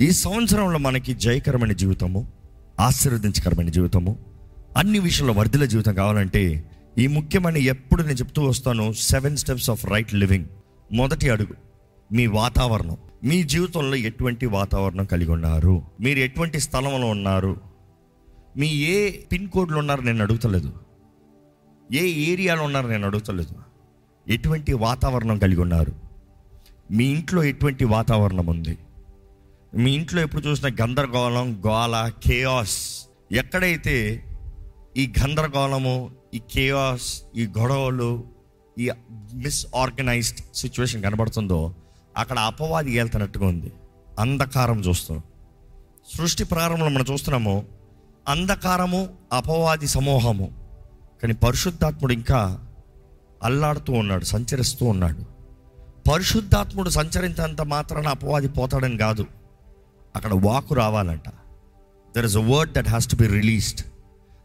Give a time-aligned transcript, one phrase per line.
[0.00, 2.32] ఈ సంవత్సరంలో మనకి జయకరమైన జీవితము
[2.80, 4.18] ఆశీర్వదించకరమైన జీవితము
[4.76, 10.14] అన్ని విషయంలో వర్ధిల జీవితం కావాలంటే ఈ ముఖ్యమైన ఎప్పుడు నేను చెప్తూ వస్తాను seven steps of right
[10.14, 10.44] living.
[10.92, 11.54] మొదటి అడుగు
[12.12, 12.96] మీ వాతావరణం.
[13.24, 15.82] మీ జీవితంలో ఎటువంటి వాతావరణం కలిగి ఉన్నారు?
[16.00, 17.56] మీరు ఎటువంటి స్థలంలో ఉన్నారు?
[18.56, 20.72] మీ ఏ పిన్ కోడ్లో ఉన్నారు నేను అడుగుతలేదు.
[21.92, 23.54] ఏ ఏరియాలో ఉన్నారు నేను అడుగుతలేదు.
[24.28, 25.92] ఎటువంటి వాతావరణం కలిగి ఉన్నారు?
[26.90, 28.78] మీ ఇంట్లో ఎటువంటి వాతావరణం ఉంది?
[29.76, 34.24] మీ ఇంట్లో ఎప్పుడు చూసిన గందరగోళం గోళ కేయాస్ ఎక్కడైతే
[34.96, 38.24] ఈ గందరగోళము ఈ కేయాస్ ఈ గొడవలు
[38.78, 38.90] ఈ
[39.34, 41.74] మిస్ఆర్గనైజ్డ్ సిచ్యువేషన్ కనబడుతుందో
[42.16, 43.72] అక్కడ అపవాది వెళ్తున్నట్టుగా ఉంది.
[44.18, 45.22] అంధకారం చూస్తున్నాం.
[46.16, 47.64] సృష్టి ప్రారంభంలో మనం చూస్తున్నాము
[48.28, 50.52] అంధకారము అపవాది సమూహము.
[51.22, 52.60] కానీ పరిశుద్ధాత్ముడు ఇంకా
[53.42, 55.24] అల్లాడుతూ ఉన్నాడు సంచరిస్తూ ఉన్నాడు.
[56.10, 59.26] పరిశుద్ధాత్ముడు సంచరించేంత మాత్రాన అపవాది పోతాడని కాదు.
[60.16, 61.28] అక్కడ వాకు రావాలంట.
[62.14, 63.80] There is a word that has to be released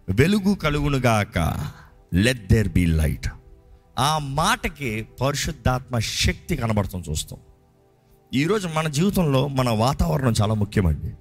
[0.09, 1.37] వెలుగు కలుగునుగాక
[2.13, 3.27] లెట్ దేర్ బి లైట్
[3.99, 7.39] ఆ మాటకి పరిశుద్ధాత్మ శక్తి కనబడుతుంది చూస్తాం.
[8.33, 11.11] ఈరోజు మన జీవితంలో మన వాతావరణం చాలా ముఖ్యమండి.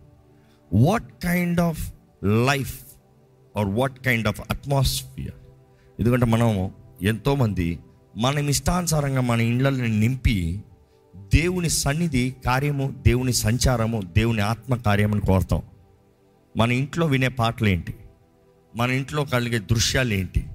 [0.72, 1.92] What kind of
[2.24, 2.80] life
[3.58, 5.38] or what kind of atmosphere
[6.00, 6.70] ఎందుకంటే మనం
[7.02, 7.78] ఎంతోమంది
[8.16, 10.62] మన ఇష్టానుసారంగా మన ఇండ్లని నింపి
[11.34, 15.62] దేవుని సన్నిధి కార్యము దేవుని సంచారము దేవుని ఆత్మ కార్యమని కోరుతాం.
[16.56, 17.94] మన ఇంట్లో వినే పాటలు ఏంటి
[18.76, 20.46] మన ఇంట్లో కలిగే దృశ్యాలు ఏంటి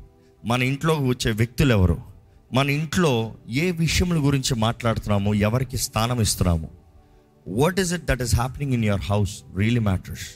[0.45, 1.97] మన ఇంట్లో వచ్చే వ్యక్తులు ఎవరు
[2.53, 5.33] మన ఇంట్లో ఏ విషయముల గురించి మాట్లాడుతున్నాము?
[5.33, 6.69] ఎవరికి స్థానం ఇస్తున్నాము?
[7.47, 10.27] What is it that is happening in your house really matters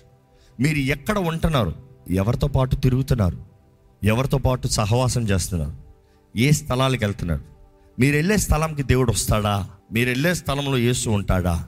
[0.62, 1.74] మీరు ఎక్కడ ఉంటున్నారు?
[2.10, 3.46] ఎవరితో పాటు తిరుగుతున్నారు?
[4.04, 5.78] ఎవరితో పాటు సహవాసం చేస్తున్నారు?
[6.38, 7.44] ఏ స్థలాలకు వెళ్తున్నారు?
[8.00, 9.70] మీరు వెళ్ళే స్థలంకి దేవుడు వస్తాడా?
[9.92, 11.68] మీరు వెళ్ళే స్థలంలో యేసు ఉంటాడా?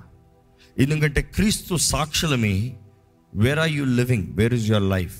[0.77, 2.75] ఎందుకంటే క్రీస్తు సాక్షులమి
[3.36, 5.17] where are you living where is your life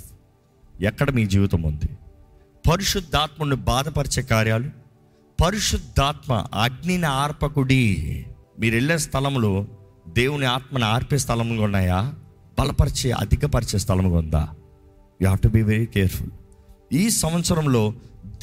[0.82, 1.90] ఎక్కడ మీ జీవితం ఉంది?
[2.70, 4.70] పరిశుద్ధాత్మను బాధపరిచే కార్యాలు
[5.42, 7.84] పరిశుద్ధాత్మ అగ్నిని ఆర్పకుడి.
[8.60, 9.68] మీరు వెళ్ళే స్థలంలో
[10.08, 12.14] దేవుని ఆత్మను ఆర్పే స్థలంగా ఉన్నాయా?
[12.60, 14.44] బలపరిచే అధికపరిచే స్థలంగా ఉందా?
[15.22, 16.32] You have to be very careful
[16.94, 17.94] ఈ సంవత్సరంలో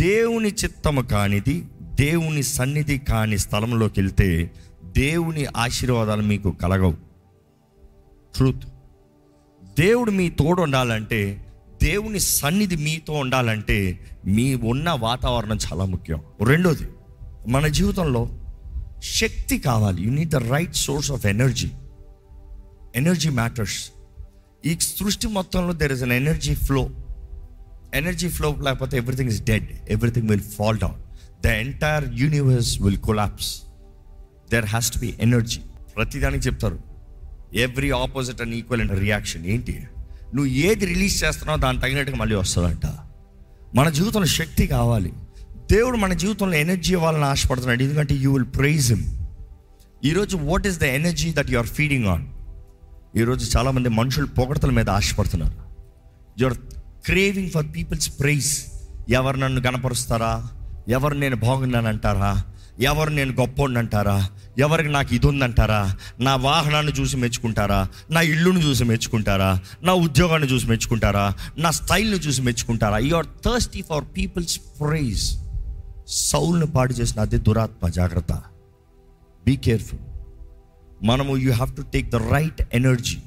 [0.01, 1.57] దేవుని చిత్తము కానిది
[2.01, 4.51] దేవుని సన్నిధి కాని స్థలంలోకి వెళ్తే
[4.85, 6.97] దేవుని ఆశీర్వాదాలు మీకు కలగవు.
[8.37, 8.65] ట్రూత్
[9.81, 11.47] దేవుడు మీ తోడు ఉండాలంటే
[11.83, 13.79] దేవుని సన్నిధి మీతో ఉండాలంటే
[14.27, 16.21] మీ ఉన్న వాతావరణం చాలా ముఖ్యం.
[16.47, 16.89] రెండోది
[17.49, 18.23] మన జీవితంలో
[19.03, 20.03] శక్తి కావాలి.
[20.03, 21.71] You need the right source of energy
[22.97, 23.91] energy matters
[24.67, 26.91] ఈ సృష్టి మొత్తంలో there is an energy flow
[27.95, 30.99] energy flow లేకపోతే everything is dead everything will fall down
[31.45, 33.63] the entire universe will collapse
[34.51, 35.61] there has to be energy
[35.97, 36.79] ప్రతిదానికి చెప్తారు.
[37.55, 39.87] Every opposite and equal and reaction ఏంటి?
[40.35, 42.87] నువ్వు ఏది release చేస్తున్నావు దాని తగినట్టుగా మళ్ళీ వస్తుందంట.
[43.75, 45.13] మన జీవితంలో శక్తి కావాలి.
[45.73, 47.83] దేవుడు మన జీవితంలో ఎనర్జీ ఇవ్వాలని ఆశపడుతున్నాడు.
[47.83, 49.19] ఎందుకంటే యూ విల్ ప్రైజ్ హిమ్
[50.05, 52.27] ఈరోజు what is the energy that you are feeding on
[53.17, 55.57] ఈరోజు చాలామంది మనుషులు పొగడతల మీద ఆశపడుతున్నారు.
[56.39, 56.59] Your
[57.05, 58.65] craving for people's praise
[59.09, 60.49] ఎవరు నన్ను గనపరుస్తారా
[60.97, 62.45] ఎవరు నేను బాగున్నానంటారా?
[62.91, 64.19] ఎవరు నేను గొప్పోడిని అంటారా
[64.65, 65.81] ఎవరికి నాకు ఇది ఉందంటారా
[66.27, 67.89] నా వాహనాన్ని చూసి మెచ్చుకుంటారా?
[68.11, 69.51] నా ఇల్లును చూసి మెచ్చుకుంటారా?
[69.83, 71.35] నా ఉద్యోగాన్ని చూసి మెచ్చుకుంటారా?
[71.59, 72.99] నా స్టైల్ని చూసి మెచ్చుకుంటారా?
[73.09, 75.25] You are thirsty for people's praise
[76.07, 78.33] సౌల్ని పాడు చేసిన అదే దురాత్మ జాగ్రత్త.
[79.47, 80.05] బీ కేర్ఫుల్
[81.05, 83.19] మనము you have to take the right energy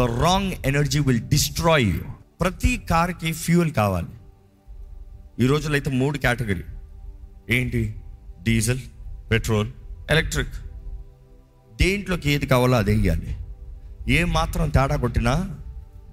[0.00, 2.02] the wrong energy will destroy you
[2.40, 4.12] ప్రతి కార్కి ఫ్యూయల్ కావాలి.
[5.40, 6.62] ఈ రోజుల్లో అయితే మూడు కేటగిరీ.
[7.50, 7.94] ఏంటి?
[8.42, 8.78] Diesel
[9.30, 9.70] petrol
[10.10, 10.54] electric.
[11.80, 13.36] దేంట్లోకి ఏది కావాలో అది వేయాలి
[14.12, 15.50] ఏ మాత్రం తేడా కొట్టినా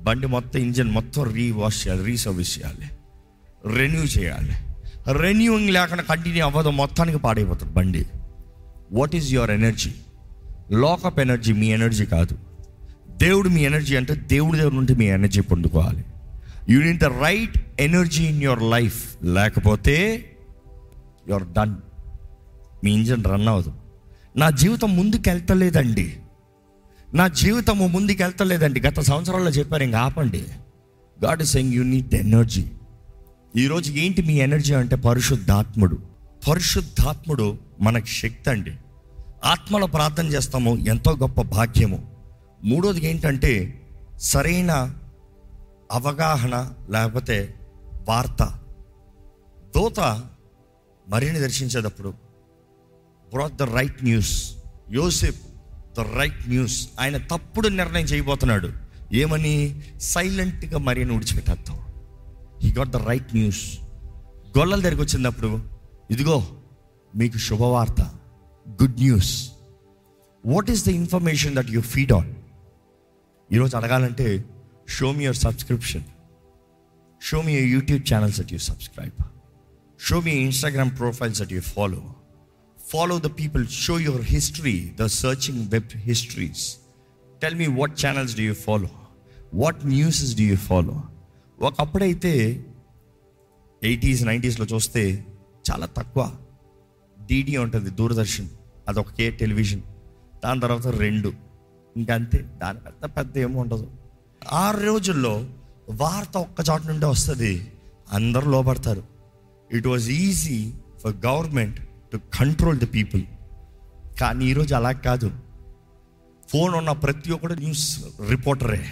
[0.01, 2.89] బండి మొత్తం ఇంజన్ మొత్తం రీవాష్ చేయాలి రీసర్వీస్ చేయాలి.
[3.77, 4.53] రెన్యూ చేయాలి.
[5.11, 8.05] రెన్యూయింగ్ లేకుండా కంటిన్యూ అవ్వదు మొత్తానికి పాడైపోతుంది బండి.
[8.91, 9.91] What is your energy
[10.71, 12.37] lockup energy me energy కాదు.
[13.09, 16.03] దేవుడు మీ ఎనర్జీ అంటే దేవుడి దగ్గర నుండి మీ ఎనర్జీ పొందుకోవాలి.
[16.69, 19.95] You need the right energy in your life లేకపోతే
[21.29, 21.75] యువర్ డన్
[22.83, 23.73] మీ ఇంజన్ రన్ అవ్వదు.
[24.37, 26.17] నా జీవితం ముందుకు వెళ్తలేదండి
[27.13, 30.45] నా జీవితము ముందుకు వెళ్తలేదండి గత సంవత్సరాల్లో చెప్పారు ఇంక ఆపండి.
[31.25, 32.65] God is saying you need energy
[33.57, 35.99] ఈరోజు ఏంటి మీ ఎనర్జీ అంటే పరిశుద్ధాత్ముడు.
[36.49, 38.71] పరిశుద్ధాత్ముడు మనకు శక్తి అండి.
[39.45, 42.11] ఆత్మలో ప్రార్థన చేస్తాము ఎంతో గొప్ప భాగ్యము.
[42.63, 43.81] మూడోది ఏంటంటే
[44.19, 44.95] సరైన
[45.91, 47.53] అవగాహన లేకపోతే
[48.07, 48.59] వార్త.
[49.75, 49.99] దూత
[51.07, 52.09] మరిని దర్శించేటప్పుడు
[53.33, 54.55] బ్రాట్ ద రైట్ న్యూస్
[54.91, 55.51] యోసేపు
[55.97, 58.69] ద రైట్ న్యూస్ ఆయన తప్పుడు నిర్ణయం చేయబోతున్నాడు.
[59.13, 59.81] ఏమని?
[60.01, 61.79] సైలెంట్గా మరియను విడిచిపెట్టేద్దాం.
[62.63, 63.79] He got the right news
[64.57, 65.61] గొల్లల దగ్గరికి వచ్చినప్పుడు
[66.11, 66.47] ఇదిగో
[67.15, 68.01] మీకు శుభవార్త
[68.69, 69.51] good news
[70.45, 72.33] what is the information that you feed on
[73.51, 74.45] ఈరోజు అడగాలంటే
[74.87, 76.03] show me your subscription
[77.21, 79.23] show me YouTube channels at you subscribe
[79.99, 82.13] show me Instagram profiles at you follow
[82.89, 86.77] follow the people show your history the searching web histories
[87.41, 88.89] tell me what channels do you follow
[89.53, 91.03] what newses do you follow
[91.61, 92.65] ఒకప్పుడైతే
[93.83, 95.25] eighties నైంటీస్లో చూస్తే
[95.71, 96.37] చాలా తక్కువ.
[97.25, 98.47] DD ఉంటుంది Doordarshan.
[98.87, 99.81] అదొకే television.
[100.43, 101.33] దాని తర్వాత రెండు.
[101.97, 103.91] ఇంకా అంతే దాని పెద్ద పెద్ద ఏమో ఉండదు.
[104.49, 105.45] ఆ రోజుల్లో
[105.89, 107.71] వార్త ఒక్క చోట నుండి వస్తుంది.
[108.11, 109.03] అందరూ లోపడతారు
[109.71, 110.71] it was easy
[111.03, 111.79] for government
[112.11, 113.21] to control the people
[114.19, 115.31] కానీ ఈరోజు అలా కాదు.
[116.49, 117.99] ఫోన్ ఉన్న ప్రతి ఒక్కరు న్యూస్
[118.29, 118.85] రిపోర్టరే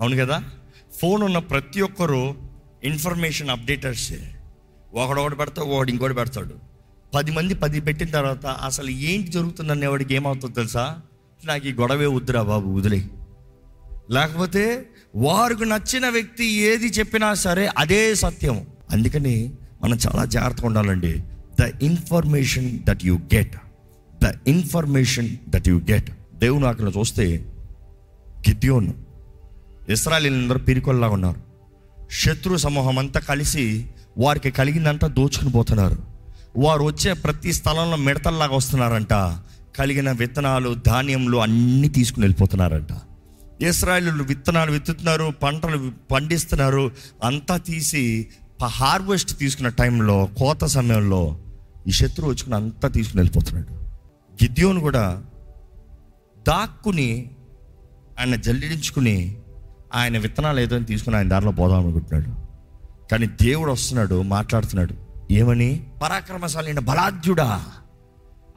[0.00, 0.44] అవును కదా?
[1.00, 2.34] ఫోన్ ఉన్న ప్రతి ఒక్కరు
[2.84, 4.34] ఇన్ఫర్మేషన్ అప్డేటర్సే
[4.94, 6.54] ఒకడొకటి పెడతాడు ఒకడు ఇంకోటి పెడతాడు.
[7.14, 10.98] పది మంది పది పెట్టిన తర్వాత అసలు ఏంటి జరుగుతుందని ఎవడికి ఏమవుతుందో తెలుసా?
[11.44, 13.04] నాకు ఈ గొడవే వద్దురా బాబు వదిలే
[14.12, 14.86] లేకపోతే
[15.16, 18.66] వారికి నచ్చిన వ్యక్తి ఏది చెప్పినా సరే అదే సత్యం.
[18.90, 19.52] అందుకని
[19.84, 21.22] మనం చాలా జాగ్రత్తగా ఉండాలండి.
[21.60, 23.56] The information that you get
[24.24, 27.44] the information that you get దేవుని అక్కడ చూస్తే
[28.48, 28.92] గిద్యోన్
[29.88, 31.40] ఇస్రాయలీలందరూ పిరికొల్లా ఉన్నారు.
[32.10, 33.86] శత్రు సమూహం అంతా కలిసి
[34.18, 35.98] వారికి కలిగిందంతా దోచుకుని పోతున్నారు.
[36.56, 39.12] వారు వచ్చే ప్రతి స్థలంలో మిడతల్లాగా వస్తున్నారంట.
[39.78, 42.92] కలిగిన విత్తనాలు ధాన్యములు అన్నీ తీసుకుని వెళ్ళిపోతున్నారంట.
[43.68, 46.90] ఇస్రాయలు విత్తనాలు విత్తుతున్నారు పంటలు పండిస్తున్నారు
[47.24, 48.28] అంతా తీసి
[48.66, 51.38] హార్వెస్ట్ తీసుకున్న టైంలో కోత సమయంలో
[51.88, 53.72] ఈ శత్రువు వచ్చుకుని అంతా తీసుకుని వెళ్ళిపోతున్నాడు.
[54.44, 55.24] గిద్యోను కూడా
[56.48, 57.30] దాక్కుని
[58.20, 59.36] ఆయన జల్లించుకుని
[59.94, 62.42] ఆయన విత్తనాలు ఏదో తీసుకుని ఆయన దారిలో పోదాం అనుకుంటున్నాడు.
[63.08, 64.94] కానీ దేవుడు వస్తున్నాడు మాట్లాడుతున్నాడు.
[65.32, 65.86] ఏమని?
[66.02, 67.64] పరాక్రమశాలి బలాద్యుడా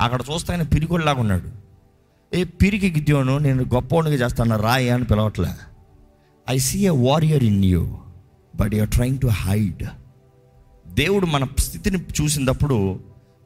[0.01, 1.64] అక్కడ చూస్తే ఆయన పిరికొల్లాగా ఉన్నాడు.
[2.35, 5.51] ఏ పిరికి గిద్యోను నేను గొప్పవాడిగా చేస్తాను రాయి అని పిలవట్లే.
[6.49, 7.97] I see a warrior in you
[8.55, 9.83] but you're trying to hide
[10.87, 12.99] దేవుడు మన స్థితిని చూసినప్పుడు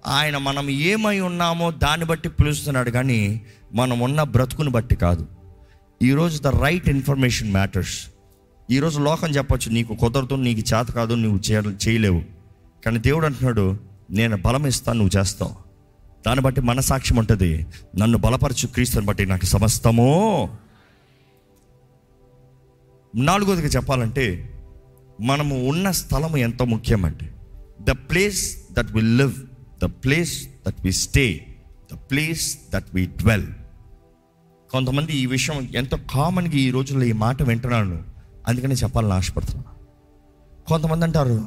[0.08, 3.42] ఆయన మనం ఏమై ఉన్నామో దాన్ని బట్టి పిలుస్తున్నాడు కానీ
[3.74, 5.28] మనం ఉన్న బ్రతుకుని బట్టి కాదు.
[6.04, 7.98] ఈరోజు ద రైట్ ఇన్ఫర్మేషన్ మ్యాటర్స్
[8.72, 12.22] ఈరోజు లోకం చెప్పచ్చు నీకు కుదరదు నీకు చేత కాదు నువ్వు చేయ చేయలేవు.
[12.86, 13.78] కానీ దేవుడు అంటున్నాడు
[14.12, 15.69] నేను బలం ఇస్తాను నువ్వు చేస్తావు.
[16.28, 17.68] దాన్ని బట్టి మన సాక్ష్యం ఉంటుంది.
[17.98, 20.10] నన్ను బలపరచు క్రీస్తుని బట్టి నాకు సమస్తము.
[23.16, 24.26] నాలుగోదిగా చెప్పాలంటే
[25.22, 27.34] మనము ఉన్న స్థలము ఎంతో ముఖ్యమంటే
[27.82, 29.34] the place that we live
[29.84, 31.56] the place that we stay
[31.94, 33.48] the place that we dwell
[34.72, 38.04] కొంతమంది ఈ విషయం ఎంతో కామన్గా ఈ రోజుల్లో ఈ మాట వింటున్నాను.
[38.48, 39.80] అందుకని చెప్పాలని ఆశపడుతున్నాను
[40.66, 41.46] కొంతమంది అంటారు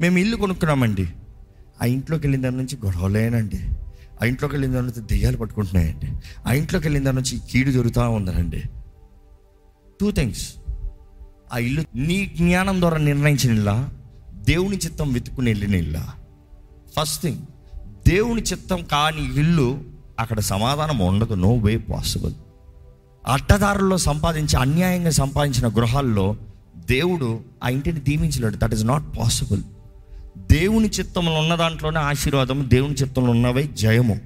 [0.00, 1.08] మేము ఇల్లు కొనుక్కున్నామండి.
[1.82, 3.60] ఆ ఇంట్లోకి వెళ్ళిన దాని నుంచి గొడవలేనండి.
[4.22, 6.12] ఆ ఇంట్లోకి వెళ్ళిన దాని దెయ్యాలు పట్టుకుంటున్నాయండి.
[6.46, 8.62] ఆ ఇంట్లోకి వెళ్ళిన దాని నుంచి కీడు జరుగుతూ ఉందండి
[10.00, 10.54] టూ థింగ్స్
[11.54, 13.88] ఆ ఇల్లు నీ జ్ఞానం ద్వారా నిర్ణయించిన ఇల్లా
[14.34, 16.12] దేవుని చిత్తం వెతుక్కుని వెళ్ళిన ఇల్లా.
[16.96, 17.38] ఫస్ట్ థింగ్
[18.08, 19.80] దేవుని చిత్తం కాని ఇల్లు
[20.20, 22.32] అక్కడ సమాధానం ఉండదు నో వే పాసిబుల్
[23.26, 26.36] అట్టదారుల్లో సంపాదించి అన్యాయంగా సంపాదించిన గృహాల్లో
[26.76, 28.56] దేవుడు ఆ ఇంటిని దీవించలేడు.
[28.56, 29.62] దట్ ఈస్ నాట్ పాసిబుల్
[30.38, 34.20] దేవుని చిత్తంలో ఉన్న దాంట్లోనే ఆశీర్వాదం దేవుని చిత్తంలో ఉన్నవే జయము.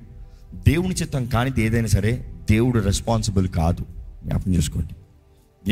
[0.54, 3.84] దేవుని చిత్తం కానిది ఏదైనా సరే దేవుడు రెస్పాన్సిబుల్ కాదు.
[4.24, 4.94] జ్ఞాపకం చేసుకోండి.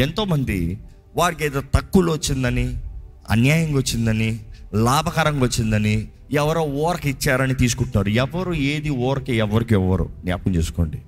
[0.00, 0.78] ఎంతోమంది
[1.16, 2.76] వారికి ఏదో తక్కువలో వచ్చిందని
[3.30, 4.40] అన్యాయంగా వచ్చిందని
[4.74, 8.08] లాభకరంగా వచ్చిందని ఎవరో ఓరకి ఇచ్చారని తీసుకుంటున్నారు.
[8.08, 10.98] ఎవరు ఏది ఓరకి ఎవరికి ఎవరు జ్ఞాపకం చేసుకోండి.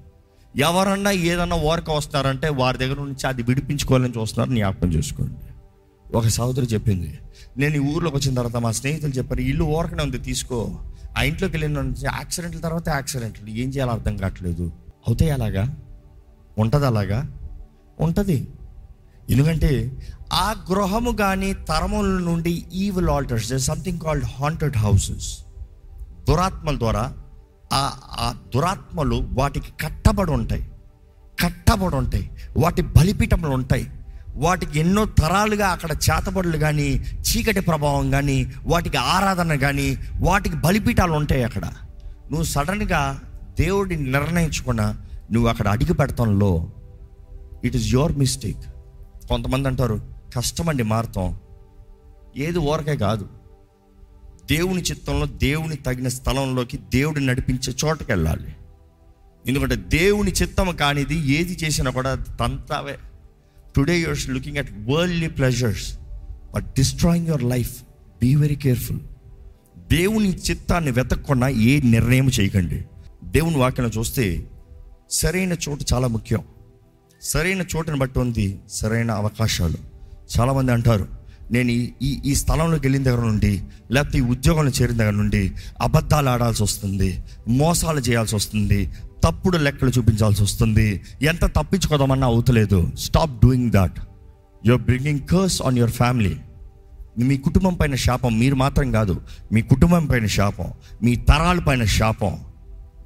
[0.56, 4.56] ఎవరన్నా ఏదన్నా ఓరక వస్తారంటే వారి దగ్గర నుంచి అది విడిపించుకోవాలని చూస్తున్నారు.
[4.56, 5.34] జ్ఞాపకం చేసుకోండి.
[6.16, 7.18] ఒక సహోదరి చెప్పింది
[7.58, 10.78] నేను ఈ ఊర్లోకి వచ్చిన తర్వాత మా స్నేహితులు చెప్పారు ఇల్లు ఓరకనే ఉంది తీసుకో.
[11.18, 13.48] ఆ ఇంట్లోకి వెళ్ళిన యాక్సిడెంట్ల తర్వాత యాక్సిడెంట్లు.
[13.48, 14.72] ఏం చేయాలో అర్థం కావట్లేదు.
[15.08, 15.76] అవుతాయి అలాగా?
[16.58, 17.32] ఉంటుంది అలాగా?
[18.00, 18.48] ఉంటుంది.
[19.30, 19.92] ఎందుకంటే
[20.32, 25.38] ఆ గృహము కానీ తరముల నుండి evil altars something called haunted houses
[26.28, 27.14] దురాత్మల ద్వారా
[27.72, 30.62] ఆ ఆ దురాత్మలు వాటికి కట్టబడి ఉంటాయి.
[31.44, 32.30] కట్టబడి ఉంటాయి.
[32.56, 33.90] వాటి బలిపీఠములు ఉంటాయి.
[34.36, 36.88] వాటికి ఎన్నో తరాలుగా అక్కడ చేతబడులు కానీ
[37.20, 41.64] చీకటి ప్రభావం కానీ వాటికి ఆరాధన కానీ వాటికి బలిపీఠాలు ఉంటాయి అక్కడ.
[42.30, 43.20] నువ్వు సడన్గా
[43.60, 44.94] దేవుడిని నిర్ణయించుకున్న
[45.32, 46.70] నువ్వు అక్కడ అడిగి పెడతాంలో
[47.64, 48.62] ఇట్ ఈస్ యువర్ మిస్టేక్
[49.28, 50.00] కొంతమంది అంటారు
[50.36, 51.38] కష్టమండి మారుతాం.
[52.36, 53.28] ఏది ఓరకే కాదు.
[54.50, 58.56] దేవుని చిత్తంలో దేవుని తగిన స్థలంలోకి దేవుడిని నడిపించే చోటకి వెళ్ళాలి
[59.46, 62.98] ఎందుకంటే దేవుని చిత్తం కానిది ఏది చేసినా కూడా తంతావే
[63.76, 65.98] today you're looking at worldly pleasures
[66.54, 67.82] but destroying your life
[68.22, 68.98] be very careful
[69.90, 72.84] దేవుని చిత్తాన్ని వెతకకుండా ఏ నిర్ణయం చేయకండి.
[73.24, 74.46] దేవుని వాక్యం చూస్తే
[75.10, 76.40] సరైన చోటు చాలా ముఖ్యం.
[77.22, 79.74] సరైన చోటుని బట్టి ఉంది సరైన అవకాశాలు.
[80.38, 81.08] చాలామంది అంటారు
[81.50, 85.52] నేను ఈ- ఈ ఈ స్థలంలోకి వెళ్ళిన దగ్గర నుండి లేకపోతే ఈ ఉద్యోగంలో చేరిన దగ్గర నుండి
[85.82, 88.90] అబద్ధాలు ఆడాల్సి వస్తుంది మోసాలు చేయాల్సి వస్తుంది
[89.24, 91.00] తప్పుడు లెక్కలు చూపించాల్సి వస్తుంది.
[91.22, 92.90] ఎంత తప్పించుకోదామన్నా అవుతలేదు.
[92.98, 94.00] Stop doing that
[94.66, 96.36] you're bringing curse on your family
[97.18, 99.20] మీ కుటుంబం పైన శాపం మీరు మాత్రం కాదు.
[99.52, 100.66] మీ కుటుంబం పైన శాపం.
[101.02, 102.36] మీ తరాల పైన శాపం.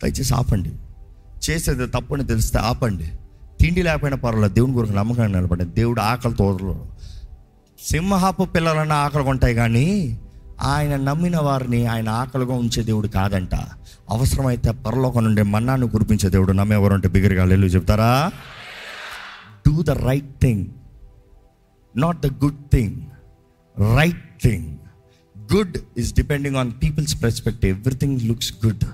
[0.02, 0.73] దయచేసి ఆపండి.
[1.50, 3.05] చేసేది తప్పని తెలిస్తే ఆపండి.
[3.61, 4.55] తిండి లేకపోయినా పర్వాలేదు.
[4.55, 5.75] దేవుని కొరకు నమ్మకాన్ని నిలబడండి.
[5.75, 6.87] దేవుడు ఆకలితో వదలడు
[7.88, 10.21] సింహపు పిల్లలన్న ఆకలి ఉంటాయి కానీ
[10.62, 13.55] ఆయన నమ్మిన వారిని ఆయన ఆకలిగా ఉంచే దేవుడు కాదంట.
[14.11, 18.31] అవసరమైతే పరలోకం నుండి మన్నాను కురిపించే దేవుడు నమ్మేవారు అంటే బిగరగా లేదు చెప్తారా?
[19.69, 20.67] Do the right thing
[21.97, 22.97] not the good thing
[23.97, 24.76] right thing
[25.55, 28.85] good is depending on people's perspective everything looks good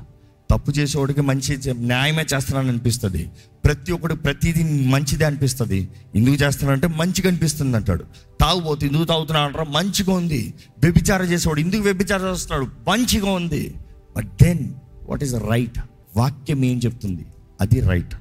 [0.51, 3.31] తప్పు చేసేవాడికి మంచి న్యాయమే చేస్తున్నాను అనిపిస్తుంది.
[3.65, 5.89] ప్రతి ఒక్కడు ప్రతిదీ మంచిదే అనిపిస్తుంది.
[6.15, 8.05] ఎందుకు చేస్తున్నానంటే మంచిగా అనిపిస్తుంది అంటాడు
[8.41, 9.69] తాగుబోతు ఎందుకు తాగుతున్నాడు అంటారు.
[9.69, 10.55] మంచిగా ఉంది.
[10.83, 12.91] వ్యభిచారం చేసేవాడు ఎందుకు వ్యభిచారం చేస్తున్నాడు?
[12.91, 13.75] మంచిగా ఉంది.
[14.17, 14.75] But then
[15.09, 15.79] what is right
[16.17, 17.27] వాక్యం ఏం చెప్తుంది?
[17.61, 18.15] అది రైట్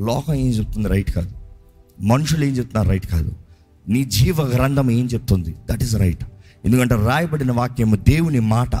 [0.00, 0.88] లోకం ఏం చెప్తుంది?
[0.88, 1.30] రైట్ కాదు.
[2.00, 2.88] మనుషులు ఏం చెప్తున్నారు?
[2.88, 3.32] రైట్ కాదు.
[3.88, 5.54] నీ జీవ గ్రంథం ఏం చెప్తుంది?
[5.70, 6.24] దట్ ఈస్ రైట్
[6.64, 8.76] ఎందుకంటే రాయబడిన వాక్యము దేవుని మాట.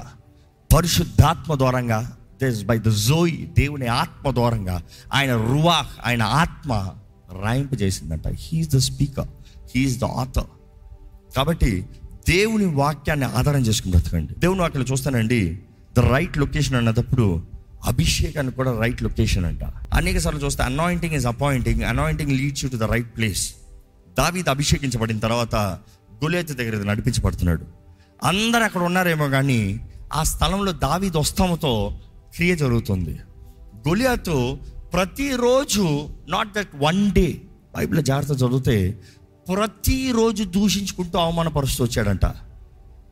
[0.74, 2.16] పరిశుద్ధాత్మ ద్వారంగా
[2.50, 4.82] దిస్ బై ద జోయ్ దేవుని ఆత్మ ద్వారంగా
[5.12, 6.90] ఆయన రువాహ్ ఆయన ఆత్మ
[7.42, 8.28] రాయింపు చేసిందంట.
[8.28, 9.28] He is the speaker
[9.76, 10.44] he is the author
[11.36, 11.86] కాబట్టి
[12.28, 14.34] దేవుని వాక్యాన్ని ఆధారం చేసుకుని బ్రతకండి.
[14.34, 15.58] దేవుని వాక్యాలు చూస్తానండి.
[15.96, 17.42] ద రైట్ లొకేషన్ అన్నప్పుడు
[17.84, 19.64] అభిషేకాన్ని కూడా రైట్ లొకేషన్ అంట.
[19.94, 23.54] అనేక సార్లు చూస్తే anointing is appointing anointing leads you to the right place
[24.18, 25.54] దావీద్ అభిషేకించబడిన తర్వాత
[26.24, 27.64] గులేత్ దగ్గర నడిపించబడుతున్నాడు.
[28.24, 29.80] అందరు అక్కడ ఉన్నారేమో కానీ
[30.12, 31.98] ఆ స్థలంలో దావీద్ వస్తాముతో
[32.34, 33.20] క్రియ జరుగుతుంది.
[33.88, 34.58] గొలియాతు
[34.92, 37.40] ప్రతిరోజు not that one day
[37.76, 38.98] Bible జాగ్రత్త చదివితే
[39.48, 42.24] ప్రతిరోజు దూషించుకుంటూ అవమానపరుస్తూ వచ్చాడంట.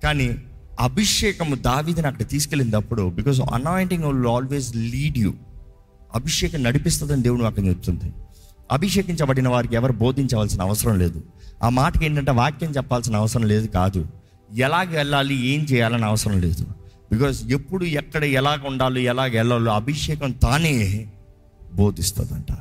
[0.03, 0.37] కానీ
[0.81, 5.35] అభిషేకము దావిదిని అక్కడ తీసుకెళ్ళినప్పుడు because anointing will always lead you
[6.15, 8.13] అభిషేకం నడిపిస్తుందని దేవుడు అక్కడ చెప్తుంది.
[8.73, 11.23] అభిషేకించబడిన వారికి ఎవరు బోధించవలసిన అవసరం లేదు.
[11.63, 14.07] ఆ మాటకి ఏంటంటే వాక్యం చెప్పాల్సిన అవసరం లేదు కాదు.
[14.57, 16.82] ఎలాగ వెళ్ళాలి ఏం చేయాలని అవసరం లేదు.
[17.13, 21.07] బికాస్ ఎప్పుడు ఎక్కడ ఎలాగ ఉండాలి ఎలాగ వెళ్ళాలో అభిషేకం తానే
[21.75, 22.53] బోధిస్తుందంట.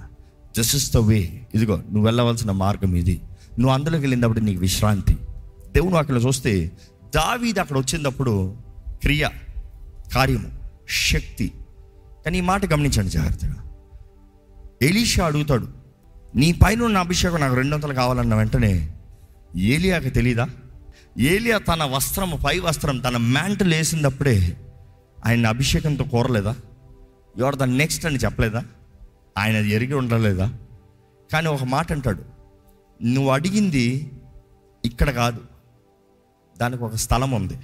[0.58, 3.22] జస్ట్ ఇస్ ద వే ఇదిగో నువ్వు వెళ్ళవలసిన మార్గం ఇది.
[3.60, 5.14] నువ్వు అందులోకి వెళ్ళినప్పుడు నీకు విశ్రాంతి.
[5.74, 6.72] దేవుడు అక్కడ చూస్తే
[7.16, 8.56] దావీది అక్కడ వచ్చినప్పుడు
[9.02, 9.28] క్రియ
[10.14, 10.50] కార్యము
[10.90, 11.52] శక్తి.
[12.26, 13.56] కానీ ఈ మాట గమనించండి జాగ్రత్తగా.
[14.82, 15.68] ఎలీషా అడుగుతాడు
[16.36, 18.92] నీ పైన ఉన్న అభిషేకం నాకు రెండు వందలు కావాలన్న వెంటనే
[19.58, 20.48] ఏలియాకి తెలీదా?
[21.20, 24.58] ఏలియా తన వస్త్రం పై వస్త్రం తన మ్యాంటలు వేసినప్పుడే
[25.26, 26.56] ఆయన అభిషేకంతో కోరలేదా?
[27.38, 28.64] యువర్ ద నెక్స్ట్ అని చెప్పలేదా?
[29.38, 30.54] ఆయన అది ఎరిగి ఉండలేదా?
[31.34, 32.24] కానీ ఒక మాట అంటాడు
[33.04, 34.12] నువ్వు అడిగింది
[34.86, 35.42] ఇక్కడ కాదు
[36.58, 37.58] దానికి ఒక స్థలం ఉంది.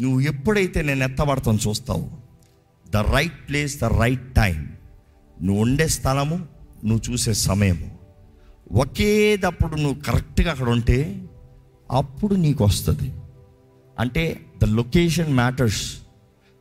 [0.00, 2.10] నువ్వు ఎప్పుడైతే నేను ఎత్తబడతాను చూస్తావు.
[2.90, 4.76] The right place the right time
[5.42, 6.46] నువ్వు ఉండే స్థలము
[6.84, 7.98] నువ్వు చూసే సమయము.
[8.72, 11.25] ఒకేదప్పుడు నువ్వు కరెక్ట్గా అక్కడ ఉంటే
[11.90, 13.12] అప్పుడు నీకు వస్తుంది.
[13.98, 15.96] అంటే ద లొకేషన్ మ్యాటర్స్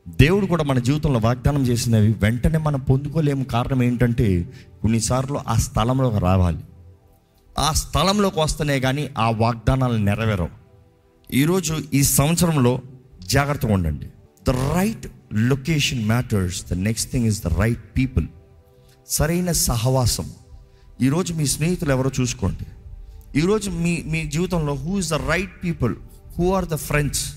[0.07, 3.43] దేవుడు కూడా మన జీవితంలో వాగ్దానం చేసినవి వెంటనే మనం పొందుకోలేము.
[3.43, 4.49] కారణం ఏంటంటే
[4.81, 6.59] కొన్నిసార్లు ఆ స్థలంలోకి రావాలి.
[7.59, 10.49] ఆ స్థలంలోకి వస్తేనే కానీ ఆ వాగ్దానాలు నెరవేరవు.
[11.33, 12.81] ఈరోజు ఈ సంవత్సరంలో
[13.23, 14.05] జాగ్రత్తగా ఉండండి.
[14.47, 18.27] The right location matters the next thing is the right people
[19.07, 20.31] సరైన సహవాసం.
[21.01, 22.65] ఈరోజు మీ స్నేహితులు ఎవరో చూసుకోండి.
[23.37, 25.95] ఈరోజు మీ మీ జీవితంలో who is the right people
[26.37, 27.33] who are the friends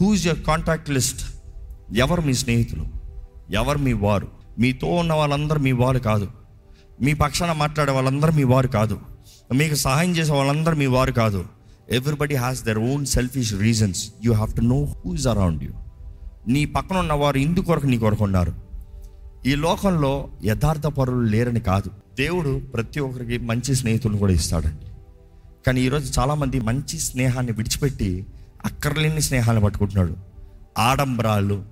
[0.00, 1.20] who is your contact list
[1.96, 2.84] ఎవరు మీ స్నేహితులు?
[3.50, 4.28] ఎవరు మీ వారు?
[4.58, 6.28] మీతో ఉన్న వాళ్ళందరూ మీ వారు కాదు.
[7.02, 9.00] మీ పక్షాన మాట్లాడే వాళ్ళందరూ మీ వారు కాదు.
[9.54, 11.44] మీకు సహాయం చేసే వాళ్ళందరూ మీ వారు కాదు.
[11.90, 15.70] Everybody has their own selfish reasons you have to know who is around you
[16.48, 18.52] నీ పక్కన ఉన్న వారు ఇందు కొరకు నీ కొరకు ఉన్నారు.
[19.46, 21.90] ఈ లోకంలో యథార్థ పరులు లేరని కాదు.
[22.16, 24.87] దేవుడు ప్రతి ఒక్కరికి మంచి స్నేహితులను కూడా ఇస్తాడండి.
[25.66, 28.26] కానీ ఈరోజు చాలామంది మంచి స్నేహాన్ని విడిచిపెట్టి
[28.64, 30.16] అక్కర్లేని స్నేహాన్ని పట్టుకుంటున్నాడు.
[30.78, 31.64] ఆడంబరాలు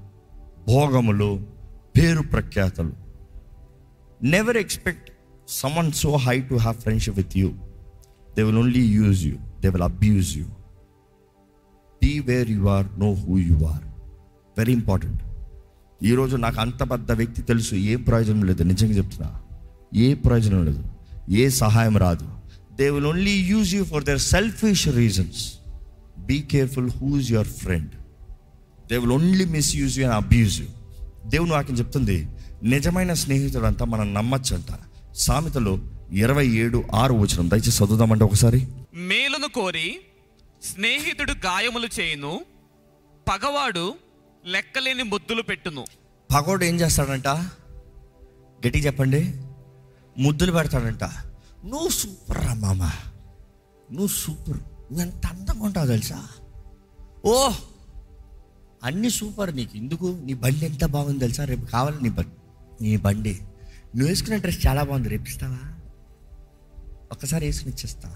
[0.67, 1.47] భోగములు
[1.97, 2.93] పేరు ప్రఖ్యాతలు.
[4.23, 5.11] Never expect
[5.49, 7.49] someone so high to have friendship with you
[8.37, 10.45] they will only use you they will abuse you
[12.19, 13.85] beware you are know who you are
[14.59, 15.23] very important
[16.03, 17.75] ఈరోజు నాకు అంత పెద్ద వ్యక్తి తెలుసు.
[17.75, 18.63] ఏ ప్రయోజనం లేదు.
[18.63, 19.43] నిజంగా చెప్తున్నా.
[19.95, 20.85] ఏ ప్రయోజనం లేదు.
[21.31, 22.29] ఏ సహాయం రాదు.
[22.77, 25.55] They will only use you for their selfish reasons
[26.19, 27.91] be careful who's your friend
[28.89, 29.45] they will only
[29.77, 30.67] misuse you and abuse you
[31.27, 32.29] దేవుని వాక్యం చెప్తుంది
[32.63, 34.65] నిజమైన స్నేహితుడు అంతా మనం నమ్మచ్చంట
[35.15, 35.79] సామెతలో
[36.13, 38.69] ఇరవై ఏడు ఆరు వచ్చిన దయచేసి చదువుదామంటే ఒకసారి.
[38.95, 40.01] మేలును కోరి
[40.63, 42.41] స్నేహితుడు గాయములు చేయును
[43.29, 43.95] పగవాడు
[44.47, 45.85] లెక్కలేని ముద్దులు పెట్టును.
[46.35, 47.29] పగోడు ఏం చేస్తాడంట?
[48.67, 49.35] గట్టి చెప్పండి.
[50.19, 51.26] ముద్దులు పెడతాడంట.
[51.67, 52.83] నువ్వు సూపర్ రా మామ
[53.93, 56.27] నువ్వు సూపర్ నువ్వు ఎంత అందంగా ఉంటావు తెలుసా
[57.25, 57.51] ఓ
[58.85, 59.77] అన్ని సూపర్ నీకు.
[59.77, 60.21] ఎందుకు?
[60.25, 62.31] నీ బండి ఎంత బాగుంది తెలుసా రేపు కావాలి నీ బండి.
[62.85, 63.39] నీ బండి.
[63.97, 65.09] నువ్వు వేసుకున్న డ్రెస్ చాలా బాగుంది.
[65.09, 65.73] రేపు ఇస్తావా?
[67.13, 68.15] ఒక్కసారి వేసుకుని ఇచ్చేస్తావా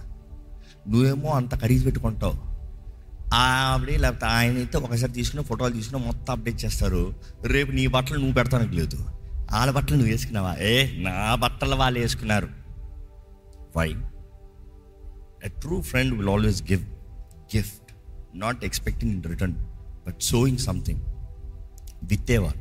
[0.88, 2.36] నువ్వేమో అంత ఖరీదు పెట్టుకుంటావు.
[3.34, 7.14] ఆవిడ లేకపోతే ఆయన అయితే ఒకసారి తీసుకున్న ఫోటోలు తీసుకున్న మొత్తం అప్డేట్ చేస్తారు.
[7.44, 8.96] రేపు నీ బట్టలు నువ్వు పెడతానికి లేదు.
[9.52, 10.56] వాళ్ళ బట్టలు నువ్వు వేసుకున్నావా?
[10.56, 12.59] ఏ నా బట్టలు వాళ్ళు వేసుకున్నారు.
[13.76, 13.96] Why
[15.44, 16.84] a true friend will always give
[17.56, 17.92] gift
[18.34, 19.54] not expecting in return
[20.06, 21.00] but sowing something
[22.02, 22.60] విత్తేవారు.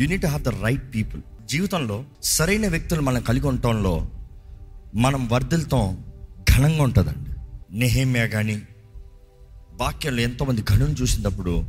[0.00, 4.08] You need have the right people జీవితంలో సరైన వ్యక్తులు మనం కలిగి ఉండటంలో
[4.94, 6.04] మనం వర్ధిల్తాం
[6.50, 7.30] ఘనంగా ఉంటుందండి.
[7.78, 8.62] నెహేమ్యా కానీ
[9.72, 11.64] వాక్యంలో ఎంతోమంది ఘనుని చూసినప్పుడు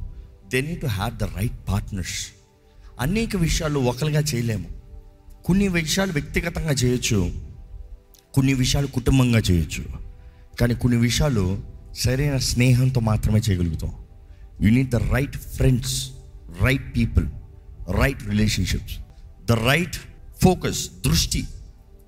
[0.47, 2.27] they need to have the right partners
[2.99, 4.69] అనేక విషయాలు ఒకరిగా చేయలేము.
[5.45, 7.52] కొన్ని విషయాలు వ్యక్తిగతంగా చేయొచ్చు.
[8.33, 9.85] కొన్ని విషయాలు కుటుంబంగా చేయొచ్చు.
[10.59, 11.63] కానీ కొన్ని విషయాలు
[11.97, 13.91] సరైన స్నేహంతో మాత్రమే చేయగలుగుతాం.
[14.61, 16.09] You need the right friends
[16.61, 17.27] right people
[18.01, 18.97] right relationships
[19.45, 19.95] the right
[20.43, 21.47] focus దృష్టి.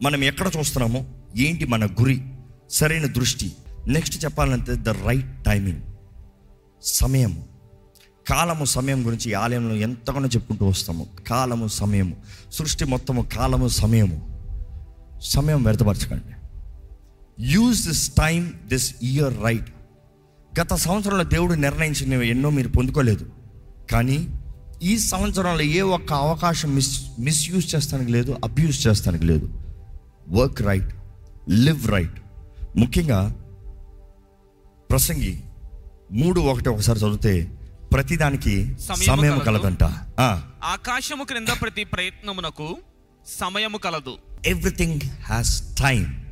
[0.01, 1.05] మనం ఎక్కడ చూస్తున్నామో
[1.37, 2.21] ఏంటి మన గురి?
[2.69, 3.51] సరైన దృష్టి.
[3.87, 5.81] నెక్స్ట్ చెప్పాలంటే ద రైట్ టైమింగ్
[6.83, 7.43] సమయం.
[8.29, 11.07] కాలము సమయం గురించి ఈ ఆలయంలో ఎంతగానో చెప్పుకుంటూ వస్తాము.
[11.27, 12.15] కాలము సమయము.
[12.51, 14.34] సృష్టి మొత్తము కాలము సమయము.
[15.21, 16.33] సమయం వ్యర్థపరచకండి.
[17.39, 19.69] Use this time this year right
[20.59, 23.31] గత సంవత్సరంలో దేవుడు నిర్ణయించినవి ఎన్నో మీరు పొందుకోలేదు.
[23.91, 24.27] కానీ
[24.83, 29.61] ఈ సంవత్సరంలో ఏ ఒక్క అవకాశం మిస్ మిస్యూజ్ చేస్తానికి లేదు అబ్యూజ్ చేస్తానికి లేదు.
[30.29, 30.93] వర్క్ రైట్
[31.49, 32.19] లివ్ రైట్
[32.77, 33.35] ముఖ్యంగా
[34.89, 35.41] ప్రసంగి
[36.11, 37.51] మూడు ఒకటి ఒకసారి చదివితే
[37.93, 39.43] ప్రతిదానికి సమయం కలదు.
[39.43, 39.83] కలదంట.
[40.63, 42.77] ఆకాశము క్రింద ప్రతి ప్రయత్నమునకు
[43.39, 44.15] సమయము కలదు.
[44.45, 46.23] ఎవ్రీథింగ్ హ్యాస్ టైం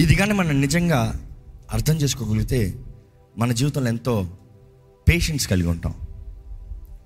[0.00, 1.20] ఇది కానీ మనం నిజంగా
[1.70, 2.74] అర్థం చేసుకోగలిగితే
[3.38, 4.38] మన జీవితంలో ఎంతో
[5.08, 5.94] పేషెన్స్ కలిగి ఉంటాం.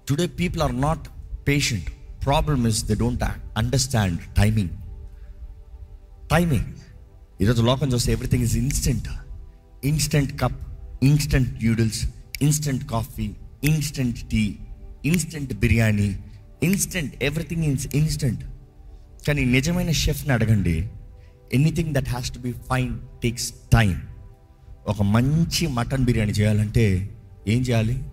[0.08, 1.08] Today people are not
[1.48, 1.90] patient
[2.24, 3.22] problem is they don't
[3.56, 4.70] understand timing
[6.30, 6.64] timing
[7.40, 9.08] ఈరోజు లోకం చూస్తే everything is instant
[9.84, 10.60] instant cup
[11.02, 12.02] instant noodles
[12.42, 13.30] instant coffee
[13.64, 14.58] instant tea
[15.04, 16.18] instant biryani
[16.62, 18.55] instant everything ఇన్స్ ఇన్స్టెంట్
[19.28, 20.90] కానీ నిజమైన షెఫ్ని అడగండి.
[21.52, 24.02] Anything that has to be fine takes time
[24.88, 27.16] ఒక మంచి మటన్ బిర్యానీ చేయాలంటే
[27.48, 28.04] ఏం చేయాలి?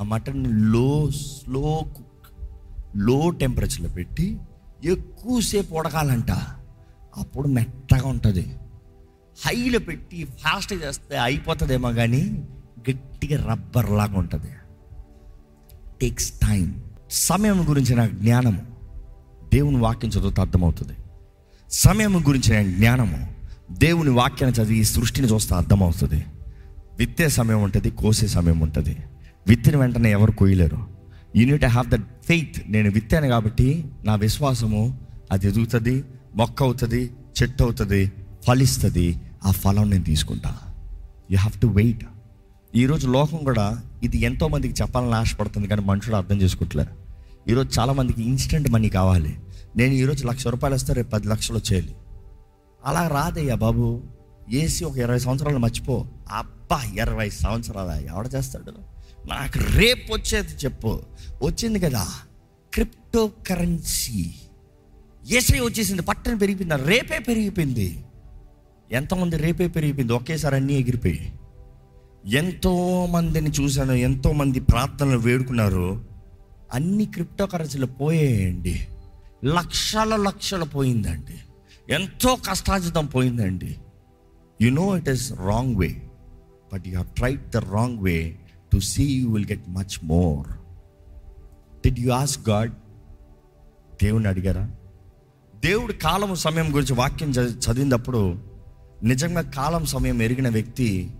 [0.00, 4.38] ఆ మటన్లో స్లో కుక్లో టెంపరేచర్లో పెట్టి
[4.84, 6.30] ఎక్కువసేపు ఉడకాలంట.
[7.16, 8.56] అప్పుడు మెత్తగా ఉంటుంది.
[9.46, 12.44] హైలో పెట్టి ఫాస్ట్గా చేస్తే అయిపోతుందేమో కానీ
[12.90, 14.50] గట్టిగా రబ్బర్ లాగా ఉంటుంది.
[16.00, 18.73] టేక్స్ టైం సమయం గురించిన జ్ఞానము.
[19.54, 20.94] దేవుని వాక్యం చదివితే అర్థమవుతుంది.
[21.70, 23.20] సమయం గురించిన జ్ఞానము
[23.72, 26.20] దేవుని వాక్యాన్ని చదివి ఈ సృష్టిని చూస్తే అర్థమవుతుంది.
[26.98, 28.94] విత్తే సమయం ఉంటుంది కోసే సమయం ఉంటుంది.
[29.48, 30.80] విత్తిన వెంటనే ఎవరు కోయలేరు
[31.36, 33.68] you need have that faith నేను విత్తాను కాబట్టి
[34.04, 34.82] నా విశ్వాసము
[35.32, 35.94] అది ఎదుగుతుంది
[36.36, 37.00] మొక్క అవుతుంది
[37.38, 38.12] చెట్టు అవుతుంది
[38.46, 39.06] ఫలిస్తుంది.
[39.46, 40.52] ఆ ఫలం నేను తీసుకుంటా.
[41.30, 42.04] యూ హ్యావ్ టు వెయిట్
[42.82, 43.66] ఈరోజు లోకం కూడా
[44.02, 46.92] ఇది ఎంతోమందికి చెప్పాలని ఆశపడుతుంది కానీ మనుషులు అర్థం చేసుకోవట్లేదు.
[47.50, 49.32] ఈరోజు చాలామందికి ఇన్స్టెంట్ మనీ కావాలి.
[49.76, 51.94] నేను ఈరోజు లక్ష రూపాయలు వస్తే రేపు పది లక్షలు వచ్చేయాలి.
[52.86, 54.02] అలా రాదయ్యా బాబు.
[54.50, 56.06] ఏసీ ఒక ఇరవై సంవత్సరాలు మర్చిపో.
[56.30, 58.70] అబ్బా ఇరవై సంవత్సరాల ఎవడ చేస్తాడు?
[59.28, 61.00] నాకు రేపు వచ్చేది చెప్పు.
[61.42, 62.08] వచ్చింది కదా
[62.74, 64.34] క్రిప్టో కరెన్సీ
[65.30, 68.04] ఏసీ వచ్చేసింది పట్టణ పెరిగిపోయింది రేపే పెరిగిపోయింది.
[68.92, 71.32] ఎంతమంది రేపే పెరిగిపోయింది ఒకేసారి అన్నీ ఎగిరిపోయి.
[72.26, 76.04] ఎంతోమందిని చూశాను ఎంతోమంది ప్రార్థనలు వేడుకున్నారు.
[76.72, 78.86] అన్ని క్రిప్టో కరెన్సీలు పోయేయండి.
[79.44, 81.38] లక్షల లక్షలు పోయిందండి.
[81.92, 83.78] ఎంతో కష్టాజితం పోయిందండి.
[84.62, 86.02] You know it is wrong way
[86.72, 88.38] but you tried the wrong way
[88.72, 90.46] to see you will get much more
[91.84, 92.72] did you ask God
[94.02, 94.70] దేవుని అడిగారా?
[95.64, 98.38] దేవుడు కాలం సమయం గురించి వాక్యం చదివినప్పుడు
[99.02, 101.10] నిజంగా కాలం సమయం ఎరిగిన వ్యక్తి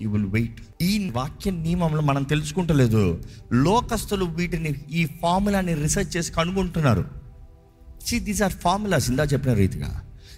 [0.00, 3.22] హీ విల్ వెయిట్ ఈ వాక్య నియమంలో మనం తెలుసుకుంటలేదు.
[3.52, 7.23] లోకస్తులు వీటిని ఈ ఫార్ములాని రీసెర్చ్ చేసి కనుగొంటున్నారు.
[8.06, 9.90] సి దీస్ ఆర్ ఫార్ములాస్ ఇందా చెప్పిన రీతిగా.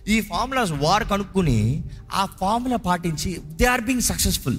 [0.08, 4.58] ఈ ఫార్ములాస్ వారు కనుక్కుని ఆ ఫార్ములా పాటించి they are being successful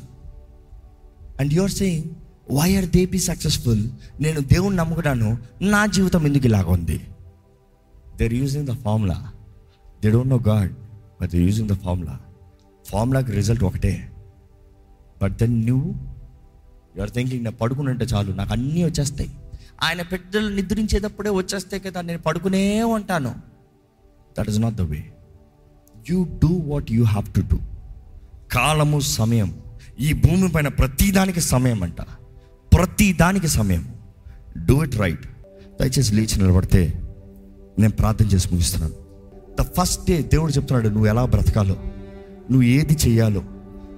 [1.40, 2.04] and you're saying
[2.52, 3.90] why are they be successful
[4.20, 5.38] నేను దేవుణ్ణి నమ్ముకున్నాను.
[5.62, 6.98] నా జీవితం ఎందుకు ఇలాగ ఉంది?
[8.18, 9.32] They're using the formula
[10.04, 10.74] they don't know God
[11.22, 12.20] but they using the formula
[12.86, 14.12] ఫార్ములాకి result ఒకటే.
[15.22, 15.90] బట్ దెన్ నువ్వు
[16.98, 19.32] యువర్ థింకింగ్ నా పడుకున్నట్టే చాలు నాకు అన్నీ వచ్చేస్తాయి.
[19.84, 23.36] ఆయన పెద్దలు నిద్రించేటప్పుడే వచ్చేస్తే కదా నేను పడుకునే ఉంటాను.
[24.40, 25.04] That is not the way
[26.10, 27.60] you do what you have to do
[28.52, 29.60] కాలము సమయం.
[30.00, 32.02] ఈ భూమి పైన ప్రతిదానికి సమయం అంట.
[32.74, 33.96] ప్రతిదానికి సమయం.
[34.66, 35.28] డూ ఇట్ రైట్
[35.82, 37.04] దయచేసి లేచి నిలబడితే
[37.80, 38.94] నేను ప్రార్థన చేసి ముగిస్తున్నాను.
[39.62, 41.76] ద ఫస్ట్ డే దేవుడు చెప్తున్నాడు నువ్వు ఎలా బ్రతకాలో?
[42.52, 43.42] నువ్వు ఏది చేయాలో?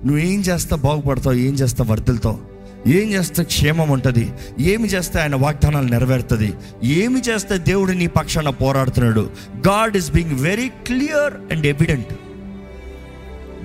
[0.06, 1.36] నువ్వు ఏం చేస్తా బాగుపడతావు?
[1.36, 2.49] ఏం చేస్తా వర్ధలతావు
[2.88, 4.32] ఏం చేస్తే క్షేమం ఉంటుంది?
[4.60, 6.54] ఏమి చేస్తే ఆయన వాగ్దానాలు నెరవేరుతుంది?
[6.84, 9.30] ఏమి చేస్తే దేవుడు నీ పక్షాన పోరాడుతున్నాడు?
[9.68, 12.14] God is being very clear and evident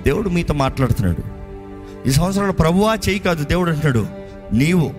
[0.03, 1.35] దేవుడు మీతో మాట్లాడుతున్నాడు.
[2.09, 4.07] ఈ సంవత్సరంలో ప్రభువా చేయి కాదు దేవుడు అంటున్నాడు
[4.53, 4.93] నీవు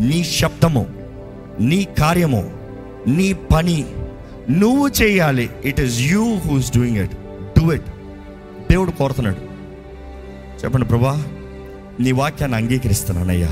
[0.00, 0.86] నీ శబ్దము
[1.60, 2.52] నీ కార్యము
[3.08, 3.84] నీ పని
[4.50, 5.50] నువ్వు చేయాలి.
[5.64, 7.12] It is you who's doing it
[7.58, 7.86] do it
[8.70, 9.36] దేవుడు కోరుతున్నాడు.
[10.62, 11.24] చెప్పండి ప్రభా
[12.00, 13.48] నీ వాక్యాన్ని అంగీకరిస్తున్నానయ్యా.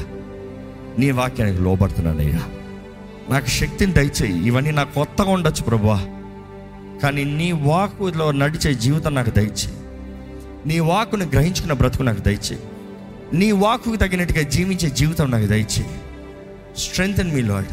[0.98, 2.40] నీ వాక్యానికి లోబడుతున్నానయ్యా.
[3.30, 4.46] నాకు శక్తిని దయచేయి.
[4.46, 6.06] ఇవన్నీ నాకు కొత్తగా ఉండొచ్చు ప్రభా
[7.02, 9.76] కానీ నీ వాకులో నడిచే జీవితం నాకు దయచేయి.
[10.66, 12.62] నీ వాకును గ్రహించుకున్న బ్రతుకు నాకు దయచేయి.
[13.32, 15.86] నీ వాకుకు తగినట్టుగా జీవించే జీవితం నాకు దయచేయి.
[16.78, 17.66] Strength and me lord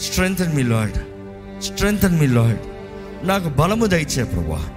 [0.00, 0.98] strength and me lord
[1.62, 2.58] strength and me lord
[3.26, 4.68] నాకు బలము దయచే ప్రభా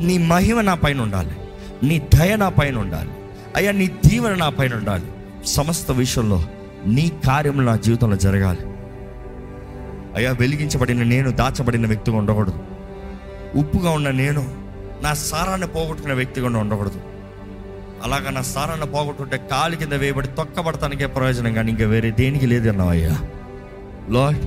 [0.00, 1.36] నీ మహిమ నా పైన ఉండాలి.
[1.82, 3.10] నీ దయ నా పైన ఉండాలి.
[3.56, 5.04] అయ్యా నీ దీవెన నా పైన ఉండాలి.
[5.46, 6.44] సమస్త విషయంలో
[6.86, 8.58] నీ కార్యములు నా జీవితంలో జరగాలి.
[10.16, 12.58] అయ్యా వెలిగించబడిన నేను దాచబడిన వ్యక్తిగా ఉండకూడదు.
[13.54, 14.54] ఉప్పుగా ఉన్న నేను
[15.02, 17.00] నా సారాన్ని పోగొట్టుకున్న వ్యక్తిగా ఉండకూడదు.
[18.04, 23.18] అలాగా నా సారాన్ని పోగొట్టుకుంటే కాలు కింద వేయబడి తొక్కబడటానికే ప్రయోజనం కానీ ఇంకా వేరే దేనికి లేదు అన్నావయ్యా
[24.08, 24.46] లార్డ్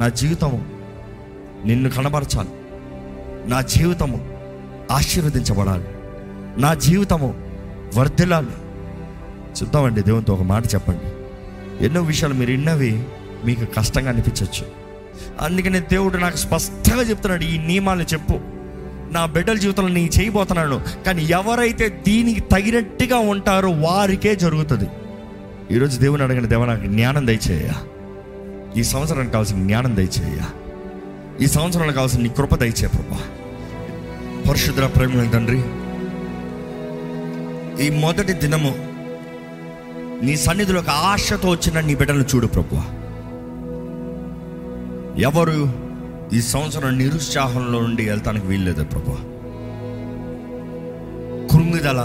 [0.00, 0.64] నా జీవితము
[1.64, 2.48] నిన్ను కనబరచాలి.
[3.50, 4.28] నా జీవితము
[4.90, 5.84] ఆశీర్వదించబడాలి.
[6.60, 7.47] నా జీవితము
[7.96, 8.46] వర్ధిల్లాలి.
[9.62, 11.06] చూద్దామండి దేవునితో ఒక మాట చెప్పండి.
[11.84, 13.04] ఎన్నో విషయాలు మీరు విన్నవి
[13.44, 14.66] మీకు కష్టంగా అనిపించవచ్చు
[15.40, 18.40] అందుకనే దేవుడు నాకు స్పష్టంగా చెప్తున్నాడు ఈ నియమాలు చెప్పు.
[19.12, 24.88] నా బిడ్డల జీవితంలో నీ చేయబోతున్నాను కానీ ఎవరైతే దీనికి తగినట్టుగా ఉంటారో వారికే జరుగుతుంది.
[25.70, 27.70] ఈరోజు దేవుని అడిగిన దేవ నాకు జ్ఞానం దయచేయ.
[28.80, 30.40] ఈ సంవత్సరానికి కావాల్సిన జ్ఞానం దయచేయ.
[31.40, 33.18] ఈ సంవత్సరానికి కావాల్సిన నీ కృప దయచే ప్రభా.
[34.50, 35.62] పరిశుద్ర ప్రేమ తండ్రి
[37.80, 38.72] ఈ మొదటి దినము
[40.22, 42.80] నీ సన్నిధిలో ఒక ఆశతో వచ్చిన నీ బిడ్డలను చూడు ప్రభు
[45.20, 45.58] ఎవరు
[46.32, 49.12] ఈ సంవత్సరం నిరుత్సాహంలో నుండి వెళ్తానికి వీల్లేదు ప్రభు
[51.50, 52.00] కృంగిదల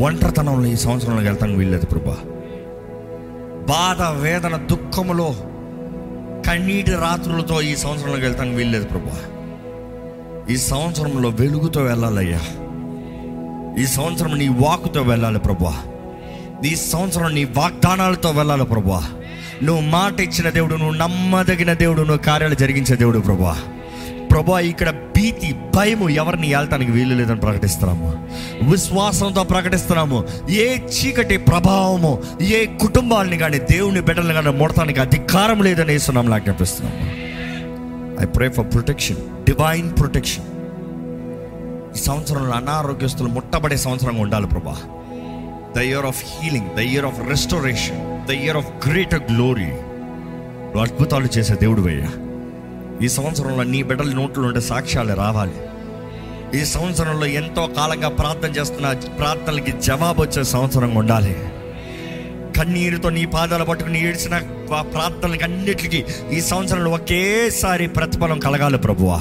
[0.00, 2.16] ఒంటరితనంలో ఈ సంవత్సరంలో వెళ్తానికి వీల్లేదు ప్రభు
[3.66, 5.28] బాధ వేదన దుఃఖములో
[6.46, 9.10] కన్నీటి రాత్రులతో ఈ సంవత్సరంలో వెళ్తానికి వీల్లేదు ప్రభు
[10.52, 12.40] ఈ సంవత్సరంలో వెలుగుతో వెళ్ళాలయ్యా.
[13.78, 15.82] ఈ సంవత్సరం నీ వాకుతో వెళ్ళాలి ప్రభా
[16.64, 19.04] ఈ సంవత్సరం నీ వాగ్దానాలతో వెళ్ళాలి ప్రభా
[19.62, 23.56] నువ్వు మాట ఇచ్చిన దేవుడు నువ్వు నమ్మదగిన దేవుడు నువ్వు కార్యాలు జరిగించే దేవుడు ప్రభా
[24.30, 28.28] ప్రభా ఇక్కడ భీతి భయము ఎవరిని వెళ్తానికి వీలు లేదని ప్రకటిస్తున్నాము.
[28.62, 30.24] విశ్వాసంతో ప్రకటిస్తున్నాము.
[30.50, 37.10] ఏ చీకటి ప్రభావము ఏ కుటుంబాలని కానీ దేవుని బిడ్డలను కానీ ముడతానికి అధికారం లేదని వేస్తున్నాము ఆజ్ఞాపిస్తున్నాము.
[38.22, 40.44] I pray for protection divine protection
[41.96, 44.76] ఈ సంవత్సరంలో అనారోగ్యస్తులు ముట్టబడే సంవత్సరంగా ఉండాలి ప్రభా.
[45.76, 51.38] The year of healing the year of restoration the year of greater glory నువ్వు అద్భుతాలు
[51.38, 52.10] చేసే దేవుడు అయ్యా.
[53.02, 55.54] ఈ సంవత్సరంలో నీ బిడ్డల నోట్లో ఉండే సాక్ష్యాలు రావాలి.
[56.60, 61.36] ఈ సంవత్సరంలో ఎంతో కాలంగా ప్రార్థన చేస్తున్న ప్రార్థనలకి జవాబు వచ్చే సంవత్సరంగా ఉండాలి.
[62.58, 64.38] కన్నీరుతో నీ పాదాలు పట్టుకుని ఏడ్చిన
[64.72, 69.20] ప్రార్థనలకి అన్నిటికీ ఈ సంవత్సరంలో ఒకేసారి ప్రతిఫలం కలగాలి ప్రభువా.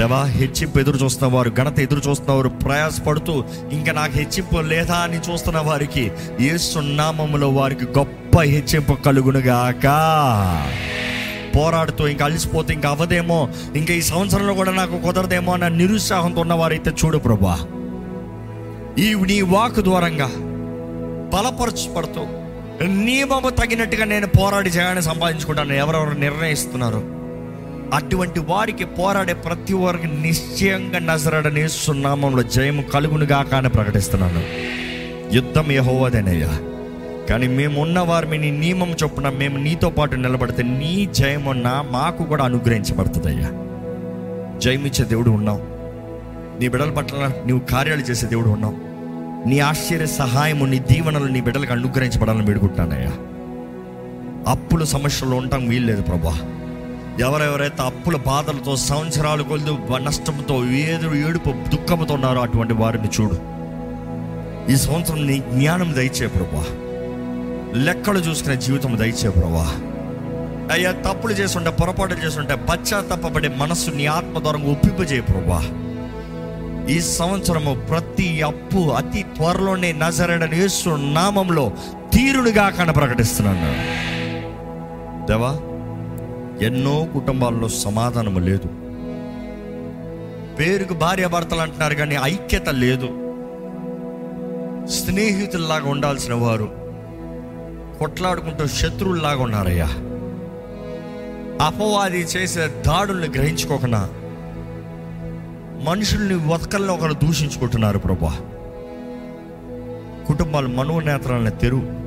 [0.00, 5.16] దేవా హెచ్చింపు ఎదురు చూస్తున్న వారు ఘనత ఎదురు చూస్తున్న వారు ప్రయాసపడుతూ ఇంకా నాకు హెచ్చింపు లేదా అని
[5.16, 9.86] చూస్తున్న వారికి ఏ నామములో వారికి గొప్ప హెచ్చింపు కలుగునుగాక.
[11.56, 17.18] పోరాడుతూ ఇంకా అలసిపోతే ఇంకా అవ్వదేమో ఇంకా ఈ సంవత్సరంలో కూడా నాకు కుదరదేమో అన్న నిరుత్సాహంతో ఉన్నవారైతే చూడు
[17.18, 17.58] ప్రభా.
[18.98, 20.28] ఈ నీ వాక్ ద్వారంగా
[21.36, 22.24] బలపరచబడుతూ
[22.86, 27.19] నియమము తగినట్టుగా నేను పోరాడి జయాన్ని సంపాదించుకుంటాను ఎవరెవరు నిర్ణయిస్తున్నారు?
[27.94, 34.42] అటువంటి వారికి పోరాడే ప్రతి వారికి నిశ్చయంగా నజరడని సున్నామంలో జయము కలుగునుగా కానీ ప్రకటిస్తున్నాను.
[35.36, 36.48] యుద్ధం యహోవదేనయ్యా.
[37.30, 42.44] కానీ మేము ఉన్న వారిని నీ నియమం చొప్పున మేము నీతో పాటు నిలబడితే నీ జయమున్న మాకు కూడా
[42.44, 43.48] అనుగ్రహించబడుతుందయ్యా.
[44.58, 45.60] జయమిచ్చే దేవుడు ఉన్నావు.
[46.60, 48.90] నీ బిడ్డల పట్ల నీవు కార్యాలు చేసే దేవుడు ఉన్నావు.
[49.48, 53.12] నీ ఆశ్చర్య సహాయము నీ దీవెనలు నీ బిడ్డలకు అనుగ్రహించబడాలని వేడుకుంటానయ్యా
[54.50, 56.59] అప్పుల సమస్యలు ఉండటం వీల్లేదు ప్రభా.
[57.20, 63.38] ఎవరెవరైతే అప్పుల బాధలతో సంవత్సరాలు కొలిదు నష్టంతో ఏదో ఏడుపు దుఃఖంతో ఉన్నారో అటువంటి వారిని చూడు.
[64.72, 66.64] ఈ సంవత్సరం నీ జ్ఞానం దయచే ప్రభా.
[67.82, 69.74] లెక్కలు చూసుకునే జీవితం దయచే ప్రభా.
[70.72, 75.62] అయ్యా తప్పులు చేస్తుంటే పొరపాటు చేస్తుంటే పశ్చాత్తాపడే మనస్సు నీ ఆత్మ ద్వారా ఒప్పింపజేయ ప్రభా.
[76.90, 81.72] ఈ సంవత్సరము ప్రతి అప్పు అతి త్వరలోనే నజరడని యేసు నామంలో
[82.14, 83.74] తీరునిగా కన ప్రకటిస్తున్నాను.
[85.26, 85.58] దేవా
[86.60, 88.66] ఎన్నో కుటుంబాల్లో సమాధానము లేదు.
[90.56, 93.06] పేరుకు భార్యాభర్తలు అంటున్నారు కానీ ఐక్యత లేదు.
[94.86, 96.68] స్నేహితుల్లాగా ఉండాల్సిన వారు
[97.98, 99.88] కొట్లాడుకుంటూ శత్రువుల్లాగా ఉన్నారయ్యా.
[101.66, 104.10] అపవాది చేసే దాడుల్ని గ్రహించుకోకుండా
[105.82, 108.40] మనుషుల్ని ఒకరిని ఒకరు దూషించుకుంటున్నారు ప్రభా.
[110.28, 111.99] కుటుంబాలు మనోనేత్రాలను తెరువు.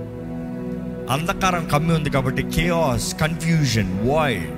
[1.13, 4.49] అంధకారం కమ్మి ఉంది కాబట్టి కేఆస్ కన్ఫ్యూజన్ వాయిడ్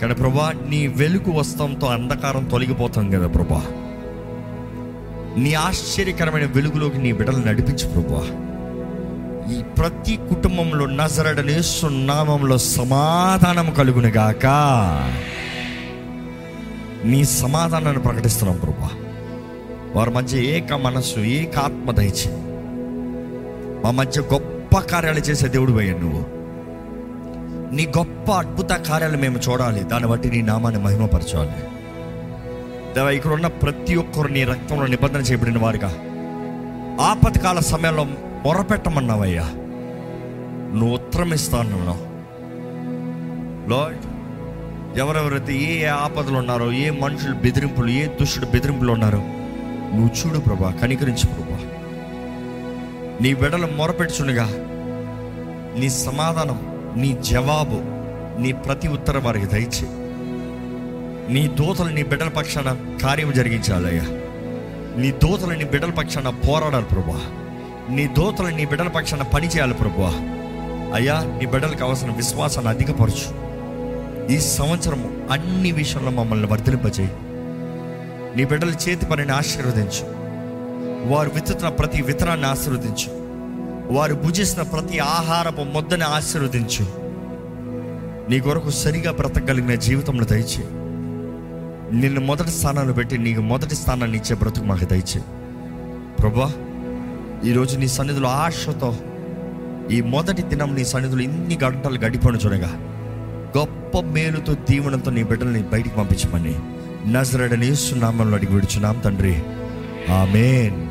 [0.00, 3.62] కానీ ప్రభా నీ వెలుగు వస్తంతో అంధకారం తొలగిపోతాం కదా ప్రభా.
[5.42, 8.26] నీ ఆశ్చర్యకరమైన వెలుగులోకి నీ బిడ్డలు నడిపించు ప్రభా.
[9.54, 14.46] ఈ ప్రతి కుటుంబంలో నజరడనే సున్నామంలో సమాధానం కలుగును గాక.
[17.04, 18.90] నీ సమాధానాన్ని ప్రకటిస్తున్నాం ప్రభా.
[19.94, 22.30] వారి మధ్య ఏక మనస్సు ఏక ఆత్మ దయచి
[23.84, 26.36] మా మధ్య గొప్ప కార్యాలు చేసే దేవుడు అయ్యా నువ్వు.
[27.74, 29.84] నీ గొప్ప అద్భుత కార్యాలు మేము చూడాలి.
[29.84, 31.76] దాన్ని బట్టి నీ నామాన్ని మహిమపరచాలి.
[32.94, 35.88] దేవా ఇక్కడ ఉన్న ప్రతి ఒక్కరు నీ రక్తంలో నిబంధన చేయబడిన వారుగా
[37.00, 38.04] ఆపత్కాల సమయంలో
[38.44, 39.44] మొరపెట్టమన్నావయ్యా.
[40.78, 42.16] నువ్వు ఉత్తరం ఇస్తాను
[43.70, 43.98] లార్డ్
[44.98, 49.18] ఎవరెవరైతే ఏ ఏ ఆపదలు ఉన్నారో ఏ మనుషులు బెదిరింపులు ఏ దుష్టుడు బెదిరింపులు ఉన్నారో
[49.96, 51.45] నువ్వు చూడు ప్రభా కనికరించు
[53.20, 54.48] నీ వెడలు మొరపెట్టుచుండగా.
[55.80, 57.96] నీ సమాధానం నీ జవాబు
[58.40, 59.88] నీ ప్రతి ఉత్తరం వారికి దయచే.
[61.32, 64.02] నీ దోతలు నీ బిడ్డల పక్షాన కార్యం జరిగించాలయ్యా.
[65.02, 67.20] నీ దోతలు నీ బిడ్డల పక్షాన పోరాడాలి ప్రభా
[67.94, 70.10] నీ దోతలు నీ బిడ్డల పక్షాన పని చేయాలి ప్రభా
[70.94, 73.46] అయ్యా నీ బిడ్డలకు అవసరం విశ్వాసాన్ని అధికపరచు.
[74.32, 77.10] ఈ సంవత్సరము అన్ని విషయంలో మమ్మల్ని వర్ధలింపజేయి.
[78.36, 80.15] నీ బిడ్డల చేతి పనిని ఆశీర్వదించు.
[81.06, 83.10] వారు విత్తుతున్న ప్రతి విత్తనాన్ని ఆశీర్వదించు.
[83.92, 86.86] వారు భుజిస్తున్న ప్రతి ఆహారపు ముద్దని ఆశీర్వదించు.
[88.30, 90.64] నీ కొరకు సరిగా బ్రతకగలిగిన జీవితంలో దయచే.
[91.92, 95.20] నిన్ను మొదటి స్థానాన్ని పెట్టి నీకు మొదటి స్థానాన్ని ఇచ్చే బ్రతుకు మాకు దయచే.
[96.20, 96.52] ప్రభా
[97.44, 98.96] ఈరోజు నీ సన్నిధిలో ఆశతో
[99.90, 102.68] ఈ మొదటి దినం నీ సన్నిధిలో ఇన్ని గంటలు గడిపోను చూడగా
[103.58, 106.58] గొప్ప మేలుతో దీవెనతో నీ బిడ్డల్ని బయటికి పంపించమని
[107.12, 109.42] నజరడని నామంలో అడిగి విడుచున్నాం తండ్రి.
[110.12, 110.85] ఆమెన్.